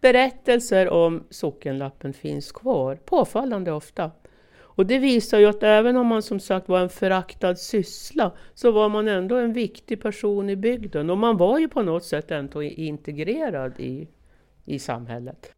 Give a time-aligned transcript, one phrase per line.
[0.00, 4.10] berättelser om sockenlappen finns kvar, påfallande ofta.
[4.80, 8.70] Och det visar ju att även om man som sagt var en föraktad syssla så
[8.70, 12.30] var man ändå en viktig person i bygden och man var ju på något sätt
[12.30, 14.08] ändå integrerad i,
[14.64, 15.52] i samhället.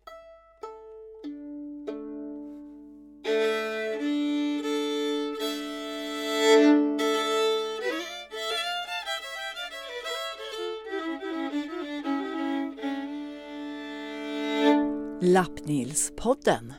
[15.63, 16.74] Lappnilspodden.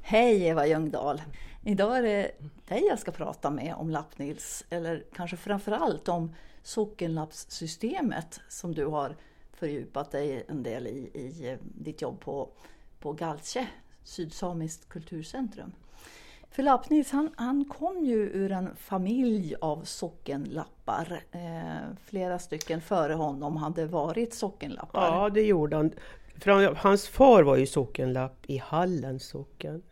[0.00, 1.22] Hej Eva Ljungdahl!
[1.64, 2.30] Idag är det
[2.68, 9.16] dig jag ska prata med om Lappnils, eller kanske framförallt om sockenlappssystemet som du har
[9.52, 12.48] fördjupat dig en del i, i eh, ditt jobb på,
[13.00, 13.68] på Galtje,
[14.04, 15.72] Sydsamiskt kulturcentrum.
[16.50, 21.22] För Lappnils han, han kom ju ur en familj av sockenlappar.
[21.32, 25.06] Eh, flera stycken före honom hade varit sockenlappar.
[25.06, 25.92] Ja, det gjorde han.
[26.76, 29.82] Hans far var ju sockenlapp i Hallens socken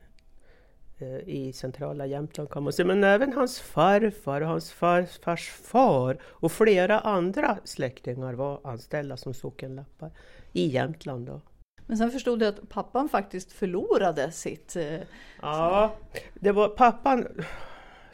[0.99, 2.87] eh, i centrala Jämtland kan man säga.
[2.87, 9.35] Men även hans farfar och hans farfars far och flera andra släktingar var anställda som
[9.35, 10.11] sockenlappar
[10.53, 11.27] i Jämtland.
[11.27, 11.41] Då.
[11.87, 14.77] Men sen förstod du att pappan faktiskt förlorade sitt...
[14.77, 15.01] Eh,
[15.43, 15.95] ja,
[16.35, 17.27] det var pappan,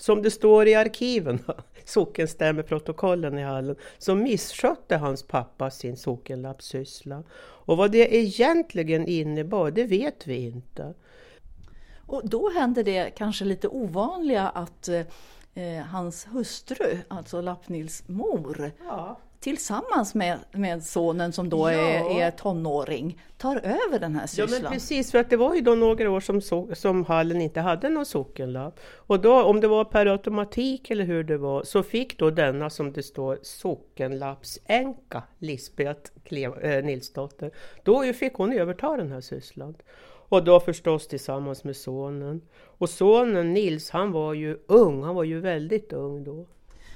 [0.02, 1.38] som det står i arkiven,
[1.84, 7.22] sockenstämmeprotokollen i Hallen, så misskötte hans pappa sin sockenlappssyssla.
[7.40, 10.94] Och vad det egentligen innebar, det vet vi inte.
[12.06, 14.88] Och då hände det kanske lite ovanliga att
[15.54, 21.72] eh, hans hustru, alltså Lappnils mor, ja tillsammans med, med sonen som då ja.
[21.72, 24.48] är, är tonåring tar över den här sysslan.
[24.50, 27.40] Ja men precis, för att det var ju då några år som, so som hallen
[27.40, 28.80] inte hade någon sockenlapp.
[28.94, 32.70] Och då om det var per automatik eller hur det var så fick då denna
[32.70, 36.10] som det står sockenlappsänka Lisbeth
[36.62, 37.50] äh, Nilsdotter,
[37.82, 39.74] då fick hon överta den här sysslan.
[40.28, 42.40] Och då förstås tillsammans med sonen.
[42.78, 46.46] Och sonen Nils han var ju ung, han var ju väldigt ung då.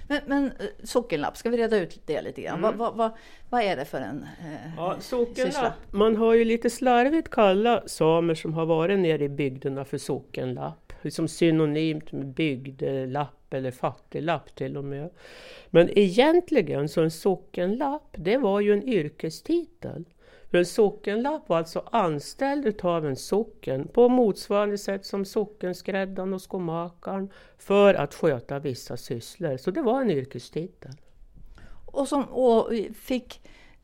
[0.08, 2.58] Men, men eh, sockenlapp, ska vi reda ut det lite grann?
[2.58, 2.78] Mm.
[2.78, 3.10] Vad, vad,
[3.50, 8.34] vad, är det för en eh, ja, sockenlapp, Man har ju lite slarvigt kallat samer
[8.34, 10.92] som har varit nere i bygderna för sockenlapp.
[11.10, 15.10] Som synonymt med bygdelapp eller fattiglapp till och med.
[15.70, 20.04] Men egentligen så en sockenlapp, det var ju en yrkestitel.
[20.50, 26.42] För en sockenlapp var alltså anställd utav en socken på motsvarande sätt som sockenskräddaren och
[26.42, 29.56] skomakaren för att sköta vissa sysslor.
[29.56, 30.92] Så det var en yrkestitel.
[31.86, 33.40] Och, som, och fick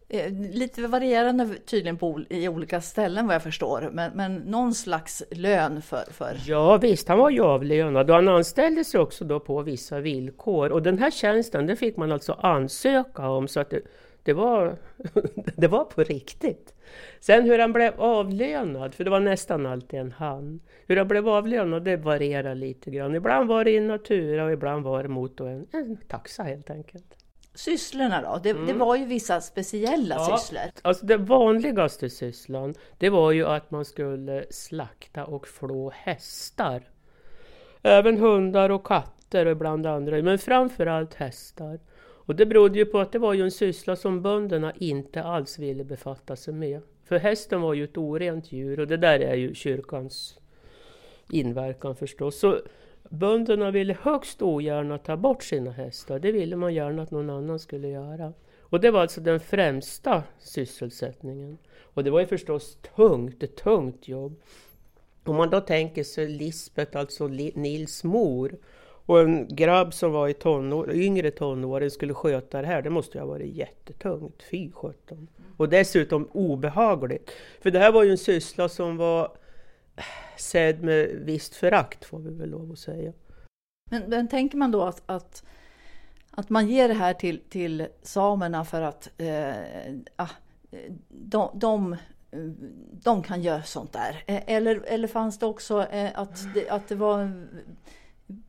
[0.09, 5.23] eh, lite varierande tydligen på, i olika ställen vad jag förstår, men, men någon slags
[5.31, 6.37] lön för, för...
[6.47, 10.73] Ja visst, han var ju avlönad och han anställdes också då på vissa villkor.
[10.73, 13.81] Och den här tjänsten den fick man alltså ansöka om så att det,
[14.23, 14.77] det var,
[15.57, 16.75] det var på riktigt.
[17.21, 20.61] Sen hur han blev avlönad, för det var nästan alltid en han.
[20.87, 23.15] Hur han blev avlönad det varierar lite grann.
[23.15, 27.17] Ibland var det i natura och ibland var det mot en, en taxa helt enkelt.
[27.55, 28.41] Sysslorna då?
[28.43, 28.67] Det, mm.
[28.67, 30.63] det var ju vissa speciella ja, sysslor.
[30.83, 36.83] Alltså den vanligaste sysslan det var ju att man skulle slakta och flå hästar.
[37.83, 41.81] Även hundar och katter och ibland andra, men framförallt hästar.
[42.33, 45.59] Och det berodde ju på att det var ju en syssla som bönderna inte alls
[45.59, 46.81] ville befatta sig med.
[47.05, 50.39] För hästen var ju ett orent djur och det där är ju kyrkans
[51.31, 52.39] inverkan förstås.
[52.39, 52.61] Så
[53.11, 56.19] bönderna ville högst ogärna ta bort sina hästar.
[56.19, 58.33] Det ville man gärna att någon annan skulle göra.
[58.61, 61.59] Och det var alltså den främsta sysselsättningen.
[61.81, 64.43] Och det var ju förstås tungt, ett tungt jobb.
[65.25, 68.57] Om man då tänker sig Lisbet, alltså Nils mor,
[69.07, 73.19] och en grabb som var i tonår, yngre tonåren skulle sköta det här, det måste
[73.19, 74.43] ju ha varit jättetungt.
[74.51, 75.29] Fy sjutton.
[75.57, 77.31] Och dessutom obehagligt.
[77.61, 79.37] För det här var ju en syssla som var
[80.37, 83.13] sedd med visst förakt, får vi väl lov att säga.
[83.91, 85.45] Men, men tänker man då att, att,
[86.31, 89.55] att man ger det här till, till samerna för att eh,
[90.17, 90.31] ah,
[91.09, 91.97] de, de
[92.93, 94.25] de kan göra sånt där.
[94.27, 97.47] Eh, eller, eller fanns det också eh, att, det, att det var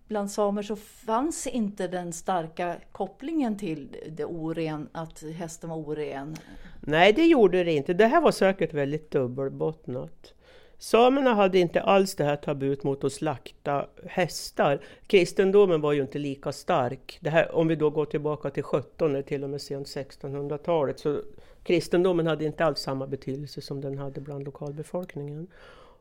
[0.07, 6.35] bland samer så fanns inte den starka kopplingen till det oren, att hästen var oren.
[6.80, 7.94] Nej, det gjorde det inte.
[7.94, 10.33] Det här var säkert väldigt dubbelbottnat.
[10.77, 14.81] Samerna hade inte alls det här tabut mot att slakta hästar.
[15.07, 17.18] Kristendomen var ju inte lika stark.
[17.21, 21.21] Det här, om vi då går tillbaka till 17 till och med sent 1600-talet så
[21.63, 25.47] kristendomen hade inte alls samma betydelse som den hade bland lokalbefolkningen.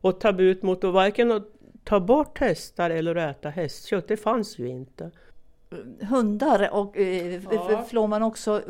[0.01, 1.43] Och tabut mot att varken
[1.83, 5.11] ta bort hästar eller äta hästkött, det fanns ju inte.
[6.09, 7.85] Hundar och eh, ja.
[7.89, 8.61] flår man också,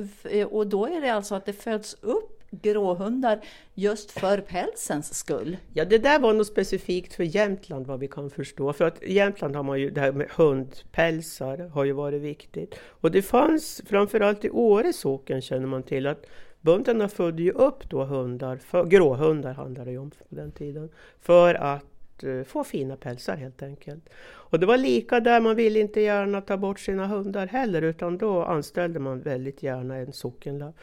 [0.49, 3.39] och då är det alltså att det föds upp gråhundar
[3.73, 5.57] just för pälsens skull?
[5.73, 8.73] Ja, det där var nog specifikt för Jämtland vad vi kan förstå.
[8.73, 12.75] För att i Jämtland har man ju det här med hundpälsar har ju varit viktigt.
[12.85, 16.25] Och det fanns framförallt i Åre socken känner man till att
[16.61, 20.89] bönderna födde ju upp då hundar, för, gråhundar handlade det om på den tiden,
[21.21, 21.85] för att
[22.23, 24.09] Eh, få fina pälsar helt enkelt.
[24.25, 28.17] Och det var lika där, man ville inte gärna ta bort sina hundar heller utan
[28.17, 30.75] då anställde man väldigt gärna en sockenlapp.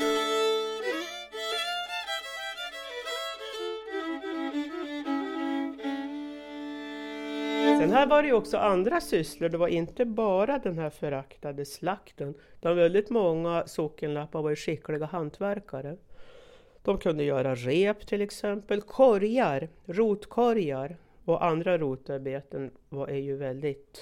[7.80, 11.64] Sen här var det ju också andra sysslor, det var inte bara den här föraktade
[11.64, 12.34] slakten.
[12.58, 15.96] Utan väldigt många sockenlappar var ju skickliga hantverkare.
[16.82, 20.96] De kunde göra rep till exempel, korgar, rotkorgar
[21.30, 24.00] och andra rotarbeten var, är ju väldigt...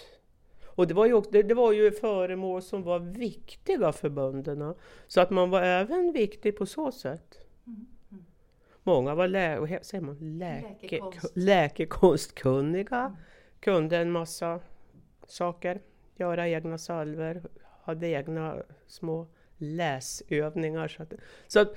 [0.66, 4.74] Och det var, ju, det, det var ju föremål som var viktiga för bönderna.
[5.06, 7.38] Så att man var även viktig på så sätt.
[7.66, 7.86] Mm.
[8.82, 11.36] Många var lä, säger man, läke, Läkekonst.
[11.36, 12.98] läkekonstkunniga.
[12.98, 13.16] Mm
[13.60, 14.60] kunde en massa
[15.26, 15.80] saker,
[16.16, 17.42] göra egna salver,
[17.82, 19.26] hade egna små
[19.56, 20.88] läsövningar.
[20.88, 21.12] Så att,
[21.46, 21.76] så att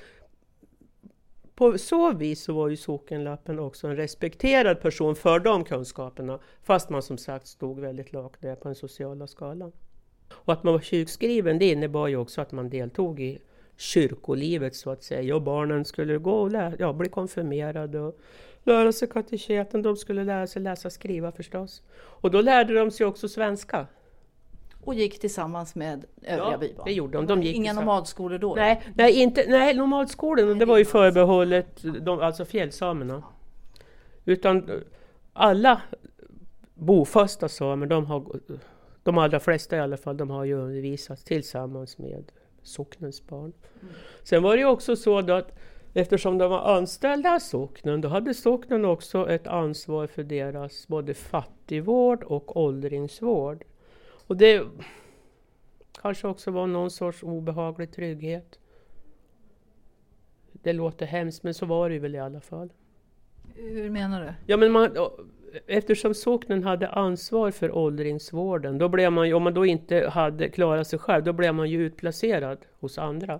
[1.61, 6.89] på så vis så var ju sockenlappen också en respekterad person för de kunskaperna, fast
[6.89, 9.71] man som sagt stod väldigt lågt ner på den sociala skalan.
[10.31, 13.39] Och att man var kyrkskriven, det innebar ju också att man deltog i
[13.77, 15.35] kyrkolivet så att säga.
[15.35, 18.19] Och barnen skulle gå och lära, ja, bli konfirmerade och
[18.63, 19.81] lära sig kateketen.
[19.81, 21.83] De skulle lära sig läsa och skriva förstås.
[21.97, 23.87] Och då lärde de sig också svenska.
[24.83, 26.85] Och gick tillsammans med övriga ja, bybarn?
[26.85, 27.27] det gjorde de.
[27.27, 28.55] de gick Inga nomadskolor då?
[28.55, 33.23] Nej, nej, inte, nej nomadskolorna det var ju förbehållet de, alltså fjällsamerna.
[34.25, 34.69] Utan
[35.33, 35.81] alla
[36.73, 38.23] bofasta samer, de, har,
[39.03, 42.31] de allra flesta i alla fall, de har ju undervisats tillsammans med
[42.63, 43.53] socknens barn.
[43.81, 43.93] Mm.
[44.23, 45.57] Sen var det ju också så att
[45.93, 51.13] eftersom de var anställda av socknen, då hade socknen också ett ansvar för deras både
[51.13, 53.63] fattigvård och åldringsvård.
[54.31, 54.67] Och det
[56.01, 58.59] kanske också var någon sorts obehaglig trygghet.
[60.51, 62.69] Det låter hemskt, men så var det väl i alla fall.
[63.55, 64.33] Hur menar du?
[64.45, 64.97] Ja, men man,
[65.67, 70.87] eftersom socknen hade ansvar för åldringsvården, då blev man, om man då inte hade klarat
[70.87, 73.39] sig själv, då blev man ju utplacerad hos andra.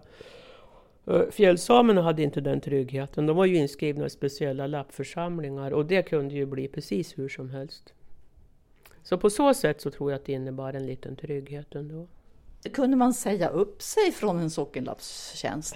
[1.08, 3.26] Eh, fjällsamerna hade inte den tryggheten.
[3.26, 7.50] De var ju inskrivna i speciella lappförsamlingar och det kunde ju bli precis hur som
[7.50, 7.94] helst.
[9.04, 12.08] Så på så sätt så tror jag att det innebar en liten trygghet ändå.
[12.74, 15.76] Kunde man säga upp sig från en sockenlappstjänst?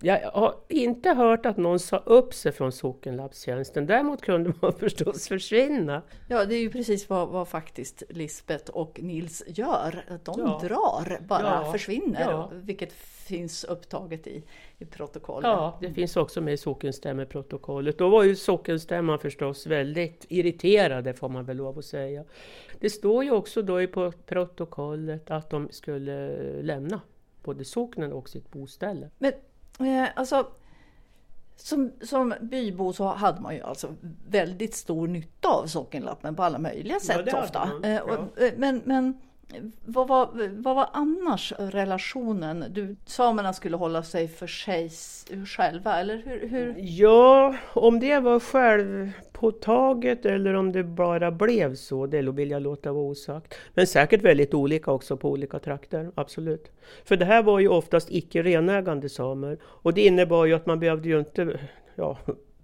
[0.00, 3.86] Jag har inte hört att någon sa upp sig från sockenlappstjänsten.
[3.86, 6.02] Däremot kunde man förstås försvinna.
[6.28, 10.04] Ja, det är ju precis vad, vad faktiskt Lisbet och Nils gör.
[10.24, 10.60] De ja.
[10.62, 11.72] drar, bara ja.
[11.72, 12.50] försvinner, ja.
[12.54, 12.92] vilket
[13.28, 14.42] finns upptaget i,
[14.78, 15.48] i protokollet.
[15.48, 17.98] Ja, det finns också med i sockenstämmeprotokollet.
[17.98, 22.24] Då var ju sockenstämman förstås väldigt irriterade, får man väl lov att säga.
[22.80, 23.86] Det står ju också då i
[24.26, 27.00] protokollet att de skulle lämna
[27.42, 29.10] både socknen och sitt boställe.
[29.18, 29.32] Men
[29.78, 30.46] Eh, alltså,
[31.56, 33.94] som, som bybo så hade man ju alltså
[34.28, 37.70] väldigt stor nytta av sockenlappen på alla möjliga sätt ja, ofta.
[37.82, 39.20] Eh, och, eh, men, men
[39.84, 40.28] vad var,
[40.62, 42.64] vad var annars relationen?
[42.70, 44.90] Du, samerna skulle hålla sig för sig
[45.46, 46.74] själva, eller hur, hur?
[46.78, 52.92] Ja, om det var självpåtaget eller om det bara blev så, det vill jag låta
[52.92, 53.54] vara osagt.
[53.74, 56.70] Men säkert väldigt olika också på olika trakter, absolut.
[57.04, 60.80] För det här var ju oftast icke renägande samer och det innebar ju att man
[60.80, 61.60] behövde ju inte
[61.94, 62.18] ja,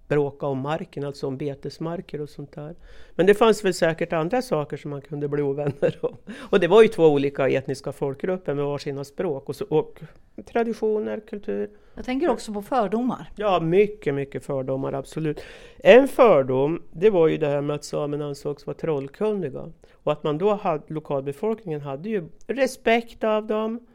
[0.07, 2.75] bråka om marken, alltså om betesmarker och sånt där.
[3.15, 6.17] Men det fanns väl säkert andra saker som man kunde bli ovänner om.
[6.49, 10.01] Och det var ju två olika etniska folkgrupper med varsina språk och, så, och
[10.45, 11.69] traditioner, kultur.
[11.95, 13.31] Jag tänker också på fördomar.
[13.35, 15.41] Ja, mycket, mycket fördomar, absolut.
[15.77, 19.71] En fördom, det var ju det här med att samerna ansågs vara trollkunniga.
[19.93, 23.87] Och att man då hade, lokalbefolkningen hade ju respekt av dem,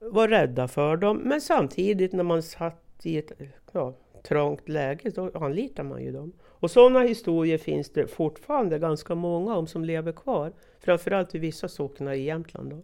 [0.00, 3.32] var rädda för dem, men samtidigt när man satt i ett
[3.72, 3.94] ja,
[4.28, 6.32] trångt läge, då anlitar man ju dem.
[6.40, 10.52] Och sådana historier finns det fortfarande ganska många om som lever kvar.
[10.80, 12.70] Framförallt i vissa socknar i Jämtland.
[12.70, 12.82] Då.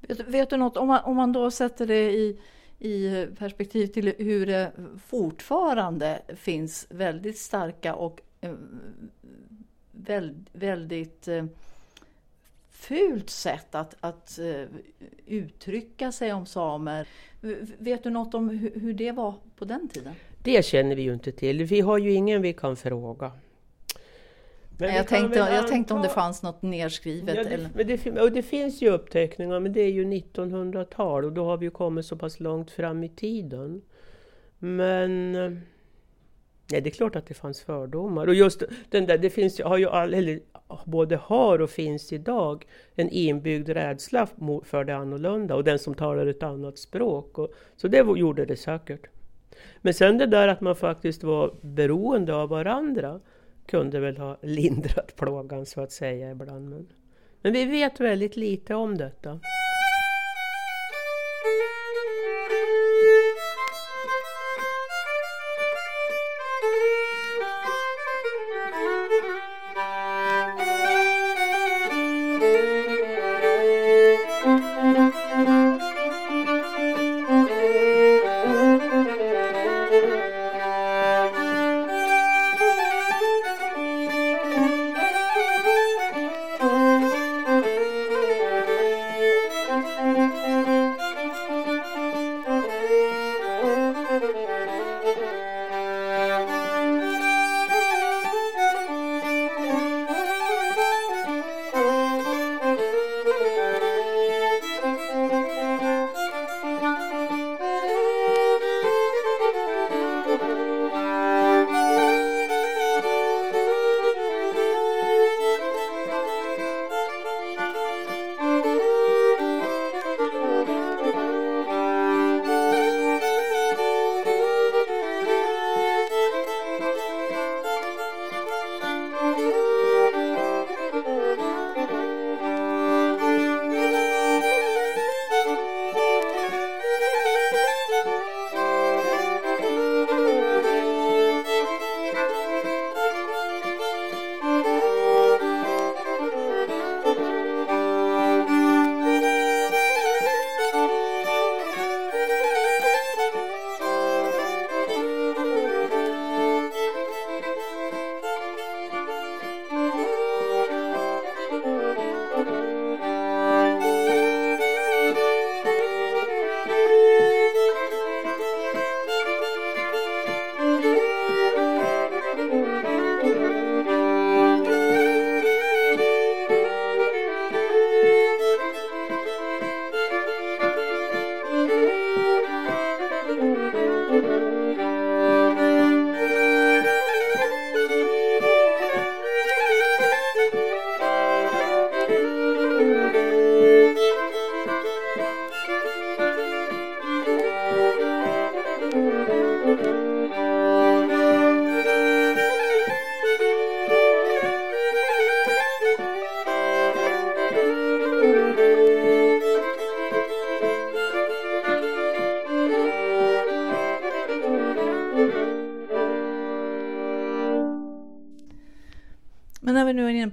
[0.00, 2.40] Vet, vet, du något, om man, om man då sätter det i,
[2.78, 4.72] i perspektiv till hur det
[5.06, 8.52] fortfarande finns väldigt starka och eh,
[9.92, 11.44] väldigt, väldigt eh,
[12.70, 14.66] fult sätt att, att uh,
[15.26, 17.08] uttrycka sig om samer.
[17.78, 20.14] Vet du något om hur, hur det var på den tiden?
[20.46, 21.64] Det känner vi ju inte till.
[21.64, 23.32] Vi har ju ingen vi kan fråga.
[24.78, 27.36] Men jag, tänkte, jag tänkte om det fanns något nedskrivet.
[27.36, 27.70] Ja, det, eller?
[27.74, 31.56] Men det, och det finns ju uppteckningar, men det är ju 1900-tal och då har
[31.56, 33.82] vi ju kommit så pass långt fram i tiden.
[34.58, 35.50] Men eh,
[36.70, 38.26] nej, det är klart att det fanns fördomar.
[38.26, 40.40] Och just den där, det finns, har ju all, eller,
[40.84, 44.28] både har och finns idag en inbyggd rädsla
[44.64, 47.38] för det annorlunda och den som talar ett annat språk.
[47.38, 49.06] Och, så det gjorde det säkert.
[49.82, 53.20] Men sen det där att man faktiskt var beroende av varandra
[53.66, 56.70] kunde väl ha lindrat plågan så att säga ibland.
[56.70, 56.86] Men,
[57.42, 59.40] men vi vet väldigt lite om detta.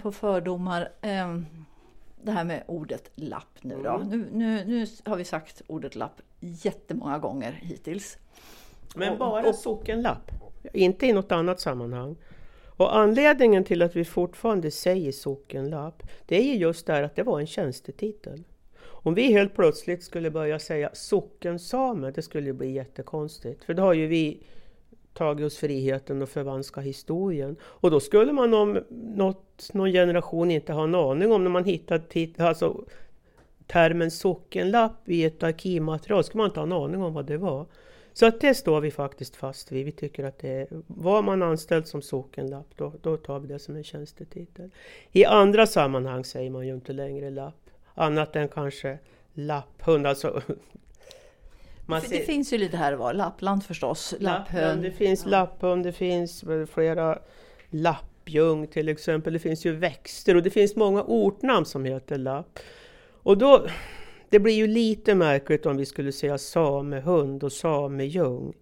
[0.02, 0.90] På fördomar.
[1.02, 1.46] Ehm,
[2.22, 3.90] det här med ordet lapp nu då.
[3.90, 4.08] Mm.
[4.10, 8.18] Nu, nu, nu har vi sagt ordet lapp jättemånga gånger hittills.
[8.96, 10.32] Men bara och, sockenlapp,
[10.74, 12.16] inte i något annat sammanhang.
[12.78, 17.40] Och anledningen till att vi fortfarande säger sockenlapp, det är just där att det var
[17.40, 18.44] en tjänstetitel.
[18.86, 23.63] Om vi helt plötsligt skulle börja säga sockensame, det skulle bli jättekonstigt.
[23.63, 24.44] För då har ju vi
[25.13, 27.55] tagit oss friheten att förvanska historien.
[27.63, 31.65] Och då skulle man om något, någon generation inte ha en aning om när man
[31.65, 32.01] hittar
[32.38, 32.86] alltså,
[33.67, 37.65] termen sockenlapp i ett arkivmaterial, skulle man inte ha en aning om vad det var.
[38.13, 39.86] Så att det står vi faktiskt fast vid.
[39.86, 43.60] Vi tycker att det är, var man anställd som sockenlapp, då, då tar vi det
[43.60, 44.70] som en tjänstetitel.
[45.12, 49.00] I andra sammanhang säger man ju inte längre lapp, annat än kanske
[49.34, 50.41] lapphund, alltså
[51.86, 52.18] man ser...
[52.18, 53.13] Det finns ju lite här och var.
[53.13, 54.16] Lappland förstås.
[54.20, 54.82] Lapphön.
[54.82, 55.30] Det finns ja.
[55.30, 57.20] lapphund, det finns flera
[57.70, 59.34] lappljung till exempel.
[59.34, 62.60] Det finns ju växter och det finns många ortnamn som heter lapp.
[63.24, 63.68] Och då,
[64.30, 68.54] det blir ju lite märkligt om vi skulle säga samehund och samejung.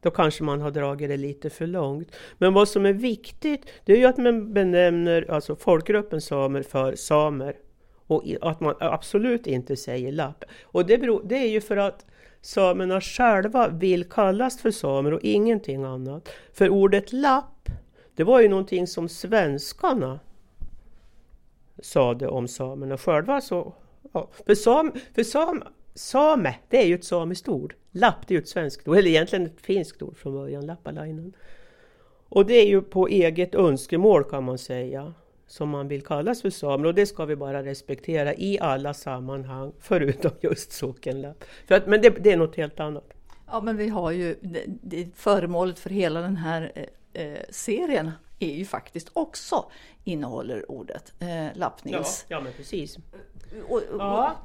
[0.00, 2.16] Då kanske man har dragit det lite för långt.
[2.38, 6.94] Men vad som är viktigt, det är ju att man benämner alltså folkgruppen samer för
[6.96, 7.56] samer.
[8.06, 10.44] Och att man absolut inte säger lapp.
[10.62, 12.06] Och det, beror, det är ju för att
[12.44, 16.28] samerna själva vill kallas för samer och ingenting annat.
[16.52, 17.68] För ordet lapp,
[18.14, 20.20] det var ju någonting som svenskarna
[21.82, 23.40] sade om samerna själva.
[23.40, 23.74] Så,
[24.12, 24.30] ja.
[24.46, 25.62] För, sam, för sam,
[25.94, 27.74] same, det är ju ett samiskt ord.
[27.90, 31.32] Lapp, det är ju ett svenskt ord, eller egentligen ett finskt ord från början, Lappalainen.
[32.28, 35.14] Och det är ju på eget önskemål kan man säga
[35.54, 39.72] som man vill kallas för samer och det ska vi bara respektera i alla sammanhang
[39.80, 41.44] förutom just sockenlapp.
[41.66, 43.12] För att, men det, det är något helt annat.
[43.46, 48.10] Ja, men vi har ju det, det, föremålet för hela den här eh, eh serien
[48.38, 49.64] är ju faktiskt också
[50.04, 52.26] innehåller ordet eh, Lappnils.
[52.28, 52.96] Ja, ja, men precis.
[53.68, 54.36] Och, och, ja.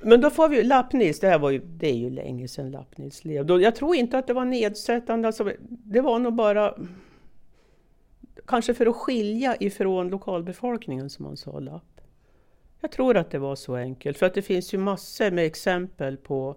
[0.00, 3.24] Men då får vi Lappnils, det här var ju, det är ju länge sedan Lappnils
[3.24, 3.54] levde.
[3.54, 6.74] Jag tror inte att det var nedsättande, alltså, det var nog bara
[8.48, 12.00] kanske för att skilja ifrån lokalbefolkningen som man sa lapp.
[12.80, 16.16] Jag tror att det var så enkelt, för att det finns ju massor med exempel
[16.16, 16.56] på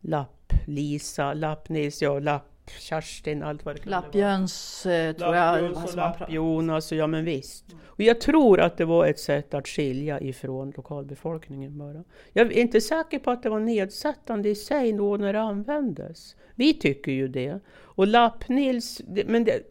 [0.00, 5.62] Lapp-Lisa, Lapp-Nils, ja Lapp Kerstin, allt vad det kan Lappjöns eh, tror jag.
[5.62, 7.64] Lappjöns och Lapp-Jonas, ja men visst.
[7.86, 12.04] Och jag tror att det var ett sätt att skilja ifrån lokalbefolkningen bara.
[12.32, 16.36] Jag är inte säker på att det var nedsättande i sig då när det användes.
[16.54, 17.60] Vi tycker ju det.
[17.80, 19.62] Och Lapp-Nils, men det,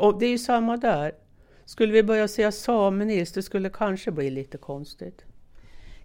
[0.00, 1.14] och det är ju samma där.
[1.64, 5.24] Skulle vi börja säga Samenils, det skulle kanske bli lite konstigt.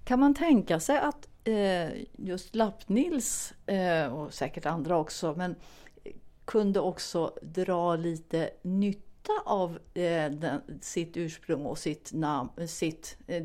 [0.04, 5.56] Kan man tänka sig att eh, just Lappnils, eh, och säkert andra också, men
[6.46, 8.50] kunde också dra lite
[9.26, 13.44] nytta av eh, den, sitt ursprung och sitt, namn, sitt eh,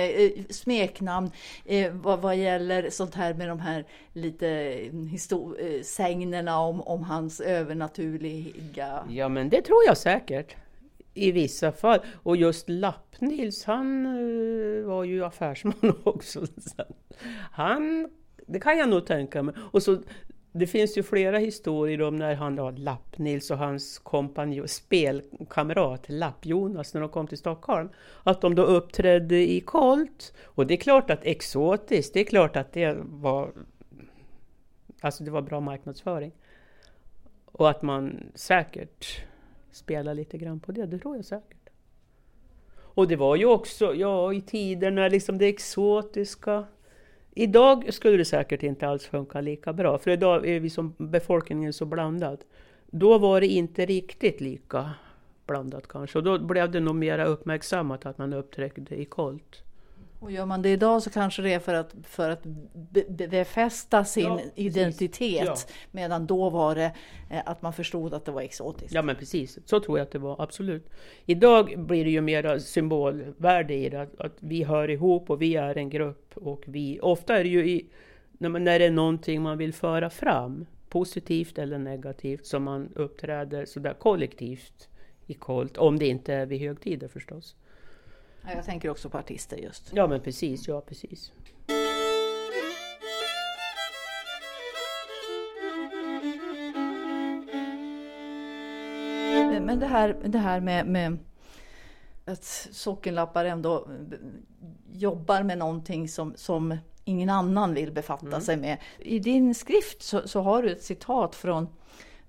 [0.00, 1.30] eh, smeknamn
[1.64, 6.80] eh, vad, vad gäller sånt här med de här lite eh, histor- eh, sägnerna om,
[6.80, 9.04] om hans övernaturliga...
[9.08, 10.56] Ja, men det tror jag säkert.
[11.14, 12.00] I vissa fall.
[12.22, 15.74] Och just Lappnils, han eh, var ju affärsman
[16.04, 16.46] också.
[17.52, 18.08] Han,
[18.46, 19.54] det kan jag nog tänka mig.
[19.72, 19.98] Och så
[20.52, 26.94] det finns ju flera historier om när han då, Lapp-Nils och hans kompanjon, spelkamrat Lapp-Jonas
[26.94, 27.88] när de kom till Stockholm.
[28.22, 30.34] Att de då uppträdde i kolt.
[30.44, 33.52] Och det är klart att exotiskt, det är klart att det var
[35.00, 36.32] Alltså det var bra marknadsföring.
[37.44, 39.24] Och att man säkert
[39.72, 41.68] spelar lite grann på det, det tror jag säkert.
[42.76, 46.64] Och det var ju också, ja i tider när liksom det exotiska
[47.34, 51.72] Idag skulle det säkert inte alls funka lika bra, för idag är vi som befolkningen
[51.72, 52.38] så blandad.
[52.86, 54.90] Då var det inte riktigt lika
[55.46, 59.62] blandat kanske, och då blev det nog mera uppmärksammat att man uppträdde i kolt.
[60.20, 62.42] Och gör man det idag så kanske det är för att, för att
[63.30, 65.44] befästa sin ja, identitet.
[65.46, 65.56] Ja.
[65.90, 66.92] Medan då var det
[67.30, 68.94] eh, att man förstod att det var exotiskt.
[68.94, 70.90] Ja men precis, så tror jag att det var, absolut.
[71.26, 75.56] Idag blir det ju mera symbolvärde i det, att, att vi hör ihop och vi
[75.56, 76.32] är en grupp.
[76.34, 77.86] Och vi, ofta är det ju i,
[78.32, 82.88] när, man, när det är någonting man vill föra fram, positivt eller negativt, som man
[82.94, 84.88] uppträder sådär kollektivt
[85.26, 85.76] i kolt.
[85.76, 87.56] Om det inte är vid högtider förstås.
[88.42, 89.90] Jag tänker också på artister just.
[89.94, 91.32] Ja men precis, ja precis.
[99.70, 101.18] Men det här, det här med, med
[102.24, 103.88] att sockenlappar ändå
[104.92, 108.40] jobbar med någonting som, som ingen annan vill befatta mm.
[108.40, 108.78] sig med.
[108.98, 111.68] I din skrift så, så, har du ett citat från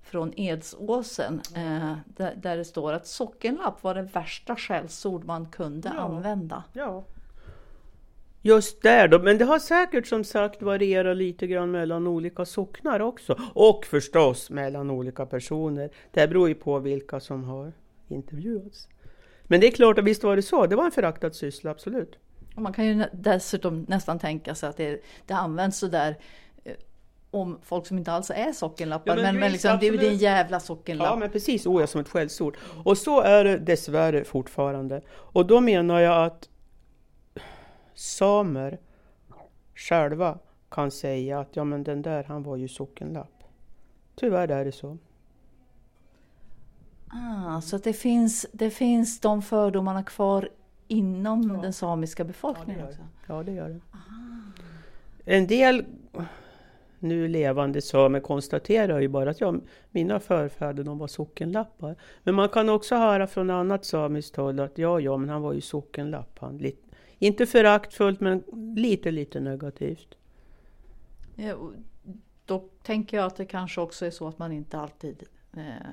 [0.02, 5.92] från Edsåsen eh, där, där, det står att sockenlapp var det värsta skällsord man kunde
[5.94, 6.00] ja.
[6.00, 6.64] använda.
[6.72, 7.04] Ja.
[8.44, 13.00] Just där då, men det har säkert som sagt varierat lite grann mellan olika socknar
[13.00, 13.38] också.
[13.54, 15.90] Och förstås mellan olika personer.
[16.10, 17.72] Det beror ju på vilka som har
[18.08, 18.88] intervjuats.
[19.42, 22.18] Men det är klart att visst var det så, det var en föraktad syssla, absolut.
[22.56, 26.16] Och man kan ju dessutom nästan tänka sig att det, det används sådär
[27.32, 29.16] om folk som inte alls är sockenlappar.
[29.16, 31.08] Ja, men, men, liksom, det är ju din jävla sockenlapp.
[31.10, 32.56] Ja men precis, oh, som ett skällsord.
[32.84, 35.02] Och så är det dessvärre fortfarande.
[35.10, 36.48] Och då menar jag att
[37.94, 38.78] samer
[39.74, 40.38] själva
[40.70, 43.44] kan säga att ja men den där han var ju sockenlapp.
[44.14, 44.98] Tyvärr är det så.
[47.08, 50.48] Ah, så det finns, det finns de fördomarna kvar
[50.88, 51.62] inom ja.
[51.62, 53.00] den samiska befolkningen ja, också?
[53.26, 53.80] Ja, det gör det.
[53.92, 53.96] Ah.
[55.24, 55.84] En del
[57.02, 59.54] nu levande samer konstaterar ju bara att ja,
[59.90, 61.96] mina förfäder de var sockenlappar.
[62.22, 65.52] Men man kan också höra från annat samiskt håll att ja, ja, men han var
[65.52, 66.38] ju sockenlapp.
[66.38, 66.88] Han, lite,
[67.18, 68.42] inte föraktfullt, men
[68.76, 70.14] lite, lite negativt.
[71.36, 71.56] Ja,
[72.44, 75.22] då tänker jag att det kanske också är så att man inte alltid
[75.56, 75.88] eh,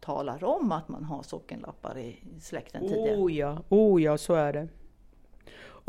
[0.00, 3.16] talar om att man har sockenlappar i släkten tidigare.
[3.16, 4.68] Oh ja, oh ja, så är det.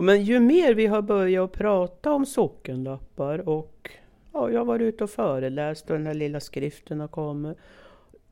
[0.02, 3.92] Men ju mer vi har börjat prata om sockenlappar och
[4.40, 7.58] ja, jag har varit ute och föreläst och den här lilla skriften har kommit.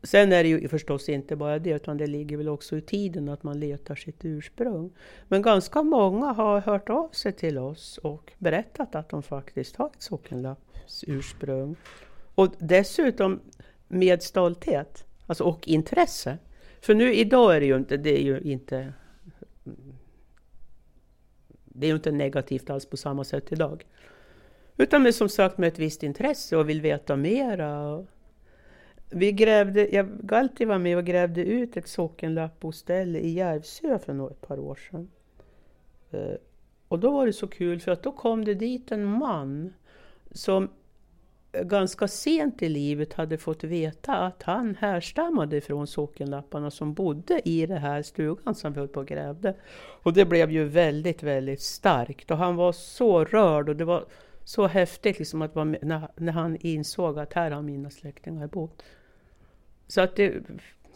[0.04, 3.30] Sen är det ju förstås inte bara det, utan det ligger väl också i tiden
[3.30, 4.94] att man letar sitt ursprung.
[5.28, 9.88] Men ganska många har hört av sig till oss och berättat att de faktiskt har
[9.88, 11.76] ett sockenlapps ursprung.
[12.36, 13.40] Och dessutom
[13.88, 16.38] med stolthet alltså och intresse.
[16.82, 18.94] För nu idag är det ju inte, det är ju inte
[21.64, 23.86] det är ju inte negativt alls på samma sätt idag.
[24.78, 28.06] Utan med, som sagt med ett visst intresse och vill veta mera.
[29.10, 34.42] Vi grävde, jag, Galti var med och grävde ut ett sockenlappboställe i Järvsö för ett
[34.42, 35.10] par år sedan.
[36.12, 36.36] Eh,
[36.88, 39.74] och då var det så kul för att då kom det dit en man
[40.32, 40.70] som
[41.64, 47.66] ganska sent i livet hade fått veta att han härstammade från sockenlapparna som bodde i
[47.66, 49.56] den här stugan som vi höll på och grävde.
[50.04, 54.06] Och det blev ju väldigt, väldigt starkt och han var så rörd och det var
[54.48, 58.84] så häftigt liksom att med, när, när han insåg att här har mina släktingar bott.
[59.88, 60.44] Så att det,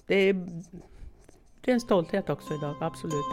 [0.06, 0.34] det, är,
[1.62, 3.26] det är en stolthet också idag, absolut.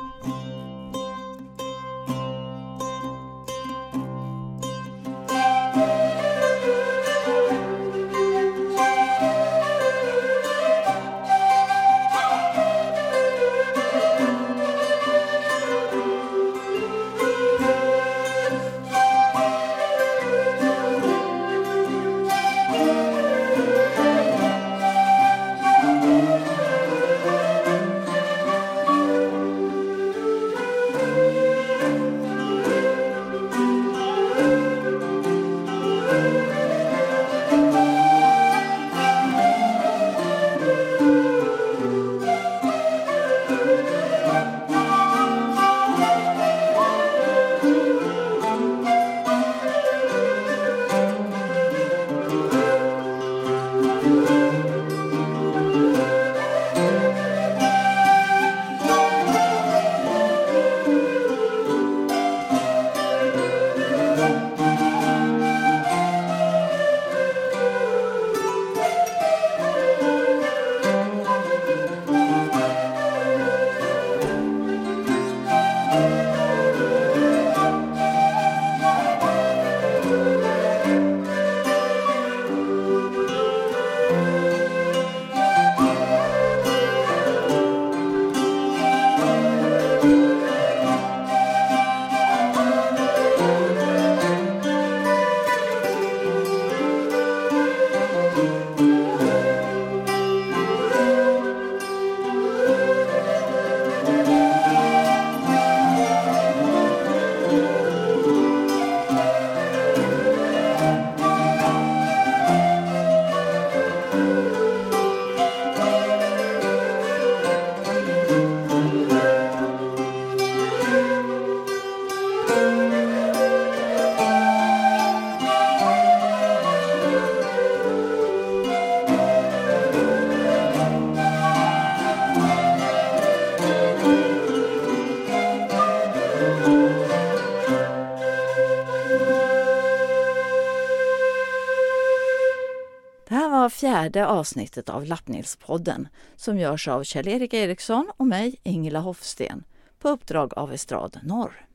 [143.98, 149.64] Fjärde avsnittet av Lappnilspodden som görs av Kjell-Erik Eriksson och mig, Ingela Hofsten,
[149.98, 151.67] på uppdrag av Estrad Norr.